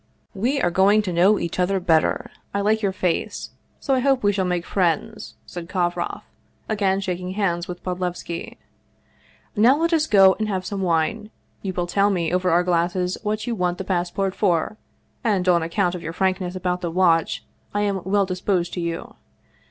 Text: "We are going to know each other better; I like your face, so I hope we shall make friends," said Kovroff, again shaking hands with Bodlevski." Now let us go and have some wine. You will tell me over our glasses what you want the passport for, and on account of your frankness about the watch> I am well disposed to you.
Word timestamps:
"We 0.33 0.59
are 0.59 0.71
going 0.71 1.03
to 1.03 1.13
know 1.13 1.37
each 1.37 1.59
other 1.59 1.79
better; 1.79 2.31
I 2.55 2.61
like 2.61 2.81
your 2.81 2.91
face, 2.91 3.51
so 3.79 3.93
I 3.93 3.99
hope 3.99 4.23
we 4.23 4.31
shall 4.33 4.45
make 4.45 4.65
friends," 4.65 5.35
said 5.45 5.69
Kovroff, 5.69 6.23
again 6.67 7.01
shaking 7.01 7.33
hands 7.33 7.67
with 7.67 7.83
Bodlevski." 7.83 8.57
Now 9.65 9.77
let 9.77 9.93
us 9.93 10.07
go 10.07 10.33
and 10.39 10.47
have 10.47 10.65
some 10.65 10.81
wine. 10.81 11.29
You 11.61 11.71
will 11.73 11.85
tell 11.85 12.09
me 12.09 12.33
over 12.33 12.49
our 12.49 12.63
glasses 12.63 13.19
what 13.21 13.45
you 13.45 13.53
want 13.53 13.77
the 13.77 13.83
passport 13.83 14.33
for, 14.33 14.75
and 15.23 15.47
on 15.47 15.61
account 15.61 15.93
of 15.93 16.01
your 16.01 16.13
frankness 16.13 16.55
about 16.55 16.81
the 16.81 16.89
watch> 16.89 17.43
I 17.71 17.81
am 17.81 18.01
well 18.03 18.25
disposed 18.25 18.73
to 18.73 18.79
you. 18.79 19.13